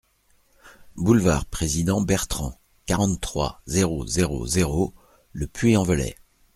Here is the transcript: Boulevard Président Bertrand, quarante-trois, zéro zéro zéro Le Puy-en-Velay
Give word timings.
Boulevard 0.95 1.45
Président 1.45 2.01
Bertrand, 2.01 2.59
quarante-trois, 2.87 3.61
zéro 3.67 4.07
zéro 4.07 4.47
zéro 4.47 4.95
Le 5.31 5.45
Puy-en-Velay 5.45 6.15